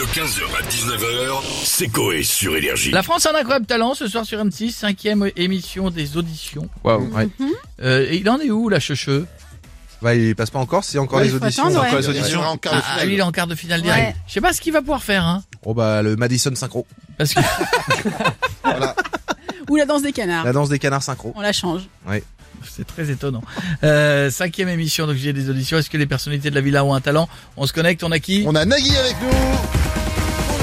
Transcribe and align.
De 0.00 0.06
15h 0.06 0.40
à 0.58 0.62
19h, 0.66 1.42
c'est 1.62 1.88
Coé 1.88 2.22
sur 2.22 2.56
Énergie. 2.56 2.90
La 2.90 3.02
France 3.02 3.26
a 3.26 3.32
un 3.32 3.34
incroyable 3.34 3.66
talent 3.66 3.92
ce 3.94 4.08
soir 4.08 4.24
sur 4.24 4.42
M6, 4.42 4.70
cinquième 4.70 5.30
émission 5.36 5.90
des 5.90 6.16
auditions. 6.16 6.70
Waouh, 6.84 7.02
ouais. 7.14 7.28
Euh, 7.82 8.06
et 8.08 8.16
il 8.16 8.30
en 8.30 8.38
est 8.40 8.50
où 8.50 8.70
la 8.70 8.80
checheux 8.80 9.26
Bah, 10.00 10.14
il 10.14 10.34
passe 10.34 10.48
pas 10.48 10.58
encore, 10.58 10.84
c'est 10.84 10.96
encore 10.96 11.18
Ouais, 11.18 11.24
les 11.24 11.30
il 11.34 11.38
faut 11.38 11.44
auditions. 11.44 11.64
attendre, 11.64 11.80
encore 11.80 11.92
ouais. 11.92 12.00
les 12.00 12.08
auditions. 12.08 12.40
en 12.40 12.56
quart 12.56 12.76
de 12.76 12.80
Ah, 12.98 13.04
lui 13.04 13.12
il 13.12 13.18
est 13.18 13.22
en 13.22 13.30
quart 13.30 13.46
de 13.46 13.54
finale 13.54 13.82
direct. 13.82 14.06
Ouais. 14.08 14.16
Je 14.26 14.32
sais 14.32 14.40
pas 14.40 14.54
ce 14.54 14.62
qu'il 14.62 14.72
va 14.72 14.80
pouvoir 14.80 15.02
faire, 15.02 15.22
hein. 15.26 15.42
Oh 15.66 15.74
bah, 15.74 16.00
le 16.00 16.16
Madison 16.16 16.54
synchro. 16.54 16.86
Parce 17.18 17.34
que 17.34 17.40
Voilà. 18.64 18.96
Ou 19.68 19.76
la 19.76 19.84
danse 19.84 20.00
des 20.00 20.12
canards. 20.12 20.46
La 20.46 20.54
danse 20.54 20.70
des 20.70 20.78
canards 20.78 21.02
synchro. 21.02 21.34
On 21.36 21.42
la 21.42 21.52
change. 21.52 21.82
c'est 22.74 22.86
très 22.86 23.10
étonnant. 23.10 23.42
Euh, 23.84 24.30
cinquième 24.30 24.70
émission, 24.70 25.06
donc 25.06 25.16
j'ai 25.16 25.34
des 25.34 25.50
auditions. 25.50 25.76
Est-ce 25.76 25.90
que 25.90 25.98
les 25.98 26.06
personnalités 26.06 26.48
de 26.48 26.54
la 26.54 26.62
villa 26.62 26.86
ont 26.86 26.94
un 26.94 27.02
talent? 27.02 27.28
On 27.58 27.66
se 27.66 27.74
connecte, 27.74 28.02
on 28.02 28.10
a 28.12 28.18
qui? 28.18 28.44
On 28.46 28.54
a 28.54 28.64
Nagui 28.64 28.96
avec 28.96 29.16
nous 29.20 29.79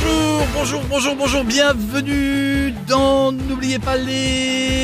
Bonjour, 0.07 0.41
bonjour, 0.53 0.81
bonjour, 0.89 1.15
bonjour, 1.15 1.43
bienvenue 1.43 2.73
dans 2.87 3.33
N'oubliez 3.33 3.77
pas 3.77 3.97
les... 3.97 4.83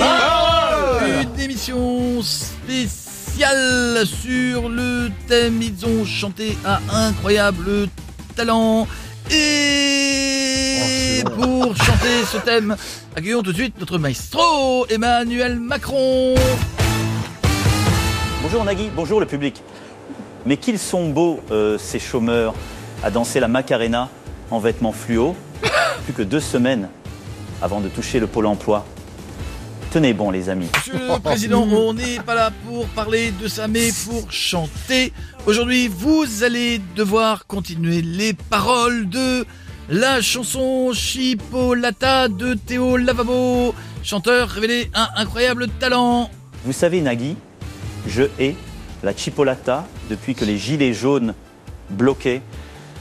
Une 1.22 1.40
émission 1.40 2.22
spéciale 2.22 4.06
sur 4.06 4.68
le 4.68 5.10
thème. 5.28 5.62
Ils 5.62 5.86
ont 5.86 6.04
chanté 6.04 6.58
à 6.66 6.80
incroyable 6.92 7.88
talent. 8.36 8.86
Et 9.32 11.24
pour 11.24 11.76
chanter 11.78 12.26
ce 12.30 12.38
thème, 12.38 12.76
accueillons 13.16 13.44
tout 13.44 13.54
de 13.54 13.58
suite 13.58 13.80
notre 13.80 13.98
maestro 13.98 14.86
Emmanuel 14.90 15.58
Macron. 15.58 16.36
Bonjour 18.42 18.66
Nagui, 18.66 18.90
bonjour 18.94 19.22
le 19.22 19.26
public. 19.26 19.64
Mais 20.46 20.58
qu'ils 20.58 20.80
sont 20.80 21.10
beaux 21.10 21.40
euh, 21.52 21.78
ces 21.78 22.00
chômeurs 22.00 22.54
à 23.04 23.10
danser 23.10 23.40
la 23.40 23.48
Macarena 23.48 24.10
en 24.54 24.60
vêtements 24.60 24.92
fluo, 24.92 25.36
plus 26.04 26.14
que 26.14 26.22
deux 26.22 26.40
semaines 26.40 26.90
avant 27.62 27.82
de 27.82 27.90
toucher 27.90 28.20
le 28.20 28.28
pôle 28.28 28.46
emploi. 28.46 28.86
Tenez 29.92 30.14
bon 30.14 30.30
les 30.30 30.50
amis. 30.50 30.70
Monsieur 30.76 30.94
le 30.94 31.20
Président, 31.20 31.64
on 31.64 31.94
n'est 31.94 32.20
pas 32.20 32.36
là 32.36 32.52
pour 32.66 32.86
parler 32.88 33.32
de 33.32 33.48
ça, 33.48 33.68
mais 33.68 33.90
pour 34.06 34.32
chanter. 34.32 35.12
Aujourd'hui, 35.48 35.88
vous 35.88 36.44
allez 36.44 36.80
devoir 36.96 37.48
continuer 37.48 38.02
les 38.02 38.34
paroles 38.34 39.10
de 39.10 39.46
la 39.90 40.22
chanson 40.22 40.94
Chipolata 40.94 42.28
de 42.28 42.54
Théo 42.54 42.98
Lavabo, 42.98 43.74
chanteur 44.04 44.50
révélé 44.50 44.90
un 44.94 45.08
incroyable 45.16 45.68
talent. 45.68 46.30
Vous 46.64 46.74
savez 46.74 47.02
Nagui, 47.02 47.36
je 48.08 48.24
hais 48.40 48.56
la 49.02 49.16
chipolata 49.16 49.88
depuis 50.10 50.36
que 50.36 50.46
les 50.46 50.58
gilets 50.58 50.94
jaunes 50.94 51.34
bloquaient 51.90 52.42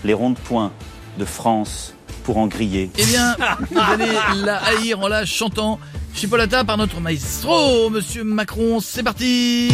les 0.04 0.14
ronds-points 0.14 0.72
de 0.72 0.91
France 1.24 1.94
pour 2.24 2.38
en 2.38 2.46
griller. 2.46 2.90
Eh 2.98 3.04
bien, 3.04 3.36
vous 3.70 3.78
allez 3.78 4.12
la 4.44 4.56
haïr 4.56 5.00
en 5.00 5.08
la 5.08 5.24
chantant. 5.24 5.78
Chipolata 6.14 6.64
par 6.64 6.76
notre 6.76 7.00
maestro, 7.00 7.88
Monsieur 7.90 8.22
Macron, 8.22 8.80
c'est 8.80 9.02
parti 9.02 9.70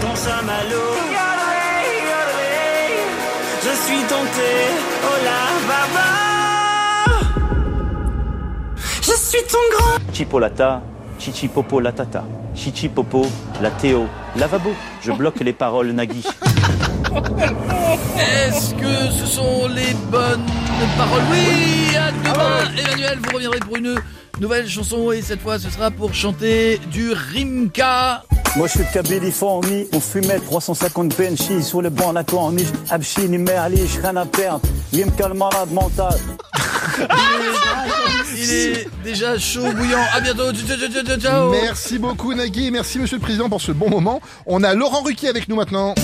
Dans 0.00 0.16
Saint-Malo, 0.16 0.94
je 3.64 3.70
suis 3.80 4.02
tenté, 4.08 4.50
oh 5.04 5.16
la 5.24 5.40
baba. 5.68 6.08
Je 9.02 9.12
suis 9.12 9.42
ton 9.50 9.58
grand. 9.76 10.12
Chipolata, 10.12 10.82
chichi 11.18 11.48
popo 11.48 11.80
la 11.80 11.92
tata, 11.92 12.24
chichi 12.54 12.88
popo 12.88 13.26
la 13.60 13.70
Théo, 13.70 14.06
lavabo. 14.36 14.70
Je 15.02 15.12
bloque 15.12 15.40
les 15.40 15.52
paroles 15.52 15.92
Nagui. 15.92 16.24
Est-ce 18.18 18.74
que 18.74 19.12
ce 19.18 19.26
sont 19.26 19.68
les 19.68 19.94
bonnes 20.10 20.46
paroles? 20.96 21.22
Oui, 21.30 21.96
à 21.96 22.10
demain 22.10 22.70
Emmanuel, 22.76 23.18
vous 23.22 23.34
reviendrez 23.36 23.60
pour 23.60 23.76
une 23.76 23.94
nouvelle 24.40 24.68
chanson 24.68 25.12
et 25.12 25.22
cette 25.22 25.40
fois 25.40 25.58
ce 25.58 25.70
sera 25.70 25.90
pour 25.90 26.12
chanter 26.12 26.80
du 26.90 27.12
Rimka. 27.12 28.24
Moi 28.56 28.66
je 28.66 28.72
suis 28.78 28.84
de 28.84 28.92
Californie, 28.92 29.86
on 29.92 30.00
fumait 30.00 30.38
350 30.38 31.16
Benchy 31.16 31.62
sur 31.62 31.82
le 31.82 31.90
banc 31.90 32.10
de 32.10 32.14
la 32.14 32.24
corniche, 32.24 32.68
Abchini, 32.90 33.38
Merli, 33.38 33.82
rien 34.00 34.16
à 34.16 34.26
perdre, 34.26 34.60
Limka 34.92 35.28
le 35.28 35.34
malade 35.34 35.70
mental. 35.72 36.18
Il 38.36 38.52
est 38.52 38.88
déjà 39.02 39.38
chaud, 39.38 39.72
bouillant. 39.74 40.04
À 40.12 40.20
bientôt. 40.20 40.52
Ciao, 40.52 40.76
ciao, 40.76 40.88
ciao, 40.88 41.04
ciao, 41.04 41.16
ciao. 41.18 41.50
Merci 41.50 41.98
beaucoup 41.98 42.34
Nagui 42.34 42.66
et 42.66 42.70
merci 42.70 42.98
Monsieur 42.98 43.16
le 43.16 43.22
Président 43.22 43.48
pour 43.48 43.60
ce 43.60 43.72
bon 43.72 43.88
moment. 43.88 44.20
On 44.46 44.62
a 44.62 44.74
Laurent 44.74 45.02
Ruquier 45.02 45.28
avec 45.28 45.48
nous 45.48 45.56
maintenant. 45.56 45.94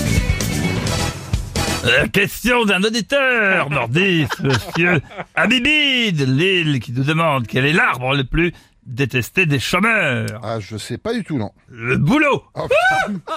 Euh, 1.83 2.07
question 2.07 2.65
d'un 2.65 2.83
auditeur 2.83 3.69
nordiste, 3.71 4.39
monsieur 4.41 5.01
Habibi 5.35 6.13
de 6.13 6.25
Lille, 6.25 6.79
qui 6.79 6.91
nous 6.91 7.03
demande 7.03 7.47
quel 7.47 7.65
est 7.65 7.73
l'arbre 7.73 8.13
le 8.15 8.23
plus 8.23 8.53
détesté 8.85 9.45
des 9.47 9.59
chômeurs. 9.59 10.27
Ah, 10.43 10.59
je 10.59 10.77
sais 10.77 10.97
pas 10.99 11.13
du 11.13 11.23
tout, 11.23 11.37
non. 11.37 11.51
Le 11.69 11.97
boulot 11.97 12.43
Oh, 12.55 12.67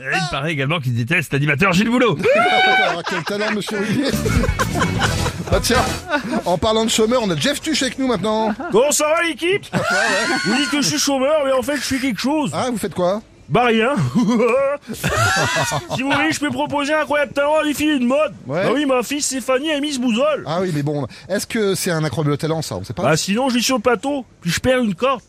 Et 0.00 0.04
Il 0.04 0.30
paraît 0.30 0.52
également 0.52 0.80
qu'il 0.80 0.94
déteste 0.94 1.32
l'animateur 1.32 1.72
Gilles 1.72 1.88
Boulot. 1.90 2.18
Alors, 2.88 3.02
quel 3.08 3.22
talent, 3.24 3.52
Monsieur 3.54 3.78
Ruquier 3.78 4.10
Ah 5.52 5.58
tiens, 5.62 5.84
en 6.44 6.58
parlant 6.58 6.84
de 6.84 6.90
chômeur, 6.90 7.20
on 7.22 7.30
a 7.30 7.36
Jeff 7.36 7.60
Tuch 7.60 7.82
avec 7.82 7.98
nous 7.98 8.08
maintenant. 8.08 8.54
Bon, 8.72 8.90
ça 8.90 9.06
va 9.08 9.22
l'équipe 9.22 9.64
Vous 10.44 10.54
dites 10.56 10.70
que 10.70 10.82
je 10.82 10.88
suis 10.88 10.98
chômeur, 10.98 11.42
mais 11.44 11.52
en 11.52 11.62
fait 11.62 11.76
je 11.76 11.82
suis 11.84 12.00
quelque 12.00 12.20
chose. 12.20 12.50
Ah, 12.54 12.68
vous 12.70 12.78
faites 12.78 12.94
quoi? 12.94 13.22
Bah 13.52 13.66
rien. 13.66 13.94
si 15.94 16.02
vous 16.02 16.10
voulez, 16.10 16.32
je 16.32 16.40
peux 16.40 16.48
proposer 16.48 16.94
un 16.94 17.00
incroyable 17.02 17.34
talent 17.34 17.56
à 17.56 17.62
les 17.62 17.74
filles 17.74 18.00
de 18.00 18.04
mode. 18.06 18.32
Ouais. 18.46 18.64
Bah 18.64 18.70
oui, 18.72 18.86
ma 18.86 19.02
fille 19.02 19.20
Stéphanie 19.20 19.70
a 19.70 19.78
mis 19.78 19.92
ce 19.92 20.00
bousole. 20.00 20.44
Ah 20.46 20.60
oui, 20.62 20.70
mais 20.74 20.82
bon, 20.82 21.06
est-ce 21.28 21.46
que 21.46 21.74
c'est 21.74 21.90
un 21.90 22.02
incroyable 22.02 22.38
talent, 22.38 22.62
ça? 22.62 22.76
On 22.76 22.84
sait 22.84 22.94
pas. 22.94 23.02
Bah 23.02 23.16
sinon, 23.18 23.50
je 23.50 23.56
vis 23.56 23.62
sur 23.62 23.76
le 23.76 23.82
plateau, 23.82 24.24
puis 24.40 24.50
je 24.50 24.58
perds 24.58 24.78
une 24.78 24.94
corde. 24.94 25.20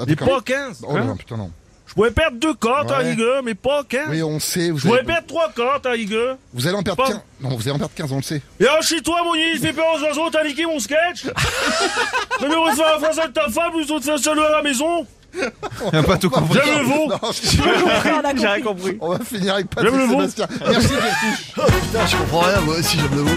Ah, 0.00 0.04
pas 0.06 0.40
15. 0.42 0.82
Oh 0.88 0.96
hein. 0.96 1.04
non, 1.04 1.16
putain, 1.16 1.36
non. 1.36 1.50
Je 1.86 1.92
pourrais 1.92 2.10
perdre 2.10 2.38
deux 2.38 2.54
cordes 2.54 2.90
à 2.90 2.98
Ouais. 3.00 3.10
rigueur, 3.10 3.42
mais 3.42 3.54
pas 3.54 3.82
15. 3.86 4.08
Oui, 4.08 4.22
on 4.22 4.40
sait, 4.40 4.70
vous 4.70 4.78
Je 4.78 4.86
pourrais 4.86 5.04
perdre 5.04 5.26
trois 5.26 5.50
cordes 5.54 5.86
à 5.86 5.90
rigueur. 5.90 6.38
vous 6.54 6.66
allez 6.66 6.76
en 6.76 6.82
perdre 6.82 7.02
Pas- 7.02 7.12
15. 7.12 7.20
Non, 7.42 7.50
vous 7.50 7.62
allez 7.62 7.72
en 7.72 7.78
perdre 7.78 7.94
15, 7.94 8.12
on 8.12 8.16
le 8.16 8.22
sait. 8.22 8.40
Et 8.60 8.66
alors 8.66 8.82
chez 8.82 9.02
toi, 9.02 9.22
mon 9.24 9.34
il 9.34 9.58
fait 9.58 9.74
peur 9.74 9.84
aux 9.94 10.02
oiseaux, 10.02 10.30
t'as 10.30 10.44
niqué 10.44 10.64
mon 10.64 10.78
sketch? 10.78 11.24
Mais 12.40 12.46
on 12.54 12.74
faire 12.74 12.92
la 12.94 12.98
phrase 12.98 13.18
avec 13.18 13.34
ta 13.34 13.48
femme, 13.50 13.72
plutôt 13.72 13.98
de 13.98 14.04
faire 14.04 14.18
seul 14.18 14.38
à 14.38 14.50
la 14.52 14.62
maison 14.62 15.06
pas 16.06 16.16
tout 16.16 16.30
compris. 16.30 16.58
J'aime 16.64 16.78
le 16.78 16.84
veau 16.84 17.08
On 17.08 18.46
a 18.46 18.60
compris. 18.60 18.96
on 19.00 19.08
va 19.10 19.18
finir 19.24 19.54
avec 19.54 19.68
Patrick 19.70 19.92
J'aime 19.92 20.00
le 20.00 20.06
mot. 20.06 20.20
Sébastien. 20.28 20.46
Merci, 20.68 20.88
Tuch. 20.88 21.52
Putain, 21.54 22.06
je 22.06 22.16
comprends 22.16 22.40
rien, 22.40 22.60
moi 22.60 22.76
aussi 22.76 22.98
j'aime 22.98 23.14
le 23.16 23.22
mot. 23.22 23.30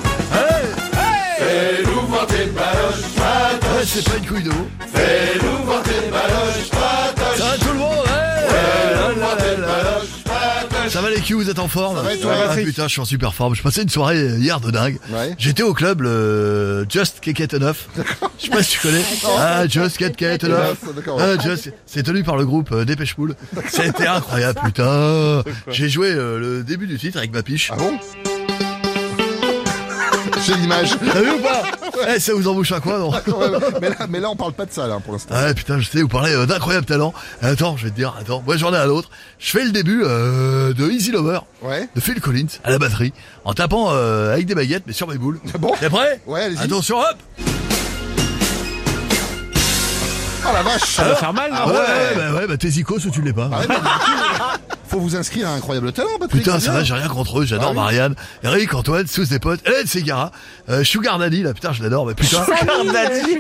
Ouais, 3.63 3.85
c'est 3.85 4.03
pas 4.09 4.17
une 4.17 4.27
couille 4.27 4.43
de 4.43 4.49
veau. 4.51 4.67
Ça 4.93 6.70
Ça 10.91 11.01
va 11.01 11.09
les 11.09 11.21
culs, 11.21 11.35
vous 11.37 11.49
êtes 11.49 11.59
en 11.59 11.69
forme 11.69 11.95
va 12.03 12.17
toi, 12.17 12.33
Ah, 12.49 12.53
putain, 12.55 12.83
je 12.83 12.91
suis 12.91 12.99
en 12.99 13.05
super 13.05 13.33
forme. 13.33 13.55
Je 13.55 13.63
passais 13.63 13.81
une 13.81 13.87
soirée 13.89 14.35
hier 14.37 14.59
de 14.59 14.71
dingue. 14.71 14.99
Ouais. 15.09 15.33
J'étais 15.37 15.63
au 15.63 15.73
club 15.73 16.01
le 16.01 16.85
Just 16.89 17.21
Keket 17.21 17.53
Enough. 17.53 17.75
Je 18.37 18.43
sais 18.45 18.51
pas 18.51 18.61
si 18.61 18.71
tu 18.71 18.79
connais. 18.79 19.01
Ah, 19.37 19.65
Just 19.67 19.97
Keket 19.97 20.43
Enough. 20.43 20.57
Enough, 20.57 20.95
d'accord, 20.95 21.17
ouais. 21.17 21.35
Ah, 21.39 21.41
Just, 21.41 21.71
c'est 21.85 22.03
tenu 22.03 22.23
par 22.23 22.35
le 22.35 22.45
groupe 22.45 22.73
euh, 22.73 22.83
Dépêche 22.83 23.15
Poule. 23.15 23.35
C'était 23.69 24.07
incroyable, 24.07 24.59
putain. 24.65 25.43
J'ai 25.69 25.87
joué 25.87 26.09
euh, 26.11 26.37
le 26.39 26.63
début 26.63 26.87
du 26.87 26.97
titre 26.97 27.19
avec 27.19 27.31
ma 27.31 27.41
piche. 27.41 27.71
Ah 27.73 27.77
bon? 27.77 27.97
J'ai 30.43 30.55
l'image. 30.55 30.95
T'as 31.13 31.21
vu 31.21 31.31
ou 31.31 31.39
pas 31.39 31.63
Eh, 32.15 32.19
ça 32.19 32.33
vous 32.33 32.47
embouche 32.47 32.71
à 32.71 32.79
quoi, 32.79 32.97
non 32.97 33.11
ouais. 33.11 33.19
mais, 33.81 33.89
là, 33.89 33.95
mais 34.09 34.19
là, 34.19 34.29
on 34.31 34.35
parle 34.35 34.53
pas 34.53 34.65
de 34.65 34.71
ça, 34.71 34.87
là, 34.87 34.99
pour 35.03 35.13
l'instant. 35.13 35.35
Ouais, 35.35 35.53
putain, 35.53 35.79
je 35.79 35.87
sais, 35.89 36.01
vous 36.01 36.07
parlez 36.07 36.33
euh, 36.33 36.45
d'incroyable 36.45 36.85
talent. 36.85 37.13
Attends, 37.41 37.77
je 37.77 37.85
vais 37.85 37.89
te 37.91 37.95
dire, 37.95 38.15
attends, 38.19 38.41
moi 38.45 38.57
j'en 38.57 38.73
ai 38.73 38.77
un 38.77 38.87
autre. 38.87 39.09
Je 39.39 39.51
fais 39.51 39.63
le 39.63 39.71
début 39.71 40.01
euh, 40.03 40.73
de 40.73 40.89
Easy 40.89 41.11
Lover, 41.11 41.39
Ouais. 41.61 41.87
de 41.95 42.01
Phil 42.01 42.19
Collins, 42.19 42.47
à 42.63 42.71
la 42.71 42.79
batterie, 42.79 43.13
en 43.45 43.53
tapant 43.53 43.89
euh, 43.91 44.33
avec 44.33 44.45
des 44.47 44.55
baguettes, 44.55 44.83
mais 44.87 44.93
sur 44.93 45.07
mes 45.07 45.17
boules. 45.17 45.39
Bon. 45.59 45.73
T'es 45.79 45.89
prêt 45.89 46.19
Ouais, 46.25 46.43
allez-y. 46.43 46.59
Attention, 46.63 46.97
hop 46.99 47.17
Oh 50.43 50.49
la 50.53 50.63
vache 50.63 50.81
Ça 50.95 51.03
va 51.03 51.15
faire 51.15 51.33
mal, 51.33 51.51
Ah 51.53 51.67
ouais, 51.67 51.73
ouais, 51.73 51.79
bah, 52.15 52.33
ouais, 52.33 52.47
bah 52.47 52.57
t'es 52.57 52.69
icos 52.69 53.05
ou 53.05 53.11
tu 53.11 53.21
l'es 53.21 53.31
pas. 53.31 53.47
Ah 53.53 53.59
ouais, 53.59 53.65
mais 53.69 53.75
du 53.75 53.81
coup, 53.81 53.87
Faut 54.91 54.99
vous 54.99 55.15
inscrire 55.15 55.47
à 55.47 55.53
Incroyable 55.53 55.93
Talent, 55.93 56.09
Patrick. 56.19 56.43
Putain, 56.43 56.59
c'est 56.59 56.65
ça 56.65 56.73
va, 56.73 56.83
j'ai 56.83 56.93
rien 56.93 57.07
contre 57.07 57.39
eux, 57.39 57.45
j'adore 57.45 57.67
Ah 57.67 57.71
oui. 57.71 57.75
Marianne, 57.77 58.13
Eric, 58.43 58.73
Antoine, 58.73 59.05
tous 59.05 59.29
des 59.29 59.39
potes, 59.39 59.61
Hélène 59.65 59.87
Segara, 59.87 60.33
euh, 60.69 60.83
Sugar 60.83 61.17
Daddy, 61.17 61.43
là, 61.43 61.53
putain, 61.53 61.71
je 61.71 61.81
l'adore, 61.81 62.05
mais 62.05 62.13
putain, 62.13 62.45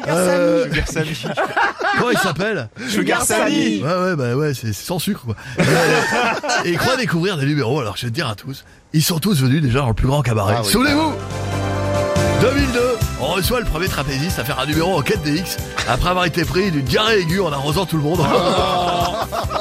euh, 0.07 0.65
comment 1.97 2.11
il 2.11 2.17
s'appelle 2.19 2.69
Sugar 2.87 3.23
Sally 3.23 3.83
Ouais, 3.83 3.93
ouais, 3.93 4.15
bah 4.15 4.35
ouais, 4.35 4.53
c'est 4.53 4.71
c'est 4.71 4.85
sans 4.85 4.97
sucre, 4.99 5.25
quoi. 5.25 5.35
Et, 5.59 5.61
euh, 5.67 6.63
et 6.63 6.75
crois 6.75 6.95
découvrir 6.95 7.35
des 7.35 7.45
numéros, 7.45 7.81
alors 7.81 7.97
je 7.97 8.05
vais 8.05 8.11
te 8.11 8.15
dire 8.15 8.29
à 8.29 8.35
tous, 8.35 8.63
ils 8.93 9.03
sont 9.03 9.19
tous 9.19 9.41
venus 9.41 9.61
déjà 9.61 9.79
dans 9.79 9.89
le 9.89 9.93
plus 9.93 10.07
grand 10.07 10.21
cabaret. 10.21 10.55
Ah 10.57 10.61
oui. 10.63 10.71
Souvenez-vous 10.71 11.13
2002, 12.41 12.79
on 13.19 13.27
reçoit 13.27 13.59
le 13.59 13.65
premier 13.65 13.87
trapéziste 13.87 14.39
à 14.39 14.45
faire 14.45 14.57
un 14.59 14.65
numéro 14.65 14.97
en 14.97 15.01
4DX 15.01 15.57
après 15.89 16.09
avoir 16.09 16.25
été 16.25 16.45
pris 16.45 16.71
d'une 16.71 16.85
diarrhée 16.85 17.19
aiguë 17.19 17.41
en 17.41 17.51
arrosant 17.51 17.85
tout 17.85 17.97
le 17.97 18.03
monde. 18.03 18.19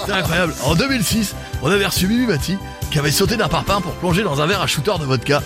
C'est 0.07 0.13
incroyable. 0.13 0.55
En 0.65 0.75
2006, 0.75 1.35
on 1.63 1.71
avait 1.71 1.87
reçu 1.87 2.07
Mati 2.07 2.59
qui 2.91 2.99
avait 2.99 3.13
sauté 3.13 3.37
d'un 3.37 3.49
parpaing 3.49 3.81
pour 3.81 3.93
plonger 3.95 4.23
dans 4.23 4.41
un 4.41 4.47
verre 4.47 4.63
à 4.63 4.67
shooter 4.67 4.93
de 4.99 5.05
vodka. 5.05 5.43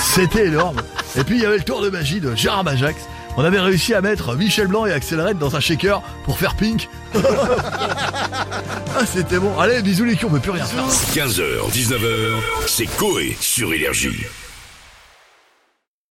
C'était 0.00 0.46
énorme. 0.46 0.76
Et 1.16 1.24
puis 1.24 1.36
il 1.36 1.42
y 1.42 1.46
avait 1.46 1.58
le 1.58 1.64
tour 1.64 1.82
de 1.82 1.90
magie 1.90 2.20
de 2.20 2.34
Gérard 2.34 2.64
Majax. 2.64 3.02
On 3.36 3.44
avait 3.44 3.60
réussi 3.60 3.92
à 3.92 4.00
mettre 4.00 4.34
Michel 4.34 4.66
Blanc 4.66 4.86
et 4.86 4.92
Axel 4.92 5.36
dans 5.38 5.56
un 5.56 5.60
shaker 5.60 6.00
pour 6.24 6.38
faire 6.38 6.56
pink. 6.56 6.88
ah 7.14 9.04
c'était 9.04 9.38
bon. 9.38 9.58
Allez, 9.58 9.82
bisous 9.82 10.04
les 10.04 10.16
cons, 10.16 10.28
on 10.28 10.30
peut 10.30 10.40
plus 10.40 10.52
rien 10.52 10.64
faire. 10.64 10.86
15h, 10.86 11.70
19h, 11.70 12.40
c'est 12.66 12.86
Coé 12.86 13.36
sur 13.38 13.74
Énergie. 13.74 14.24